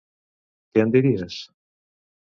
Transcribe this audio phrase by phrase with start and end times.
[0.73, 1.39] Què en diries?